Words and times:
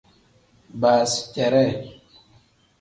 Baasiteree. 0.81 1.73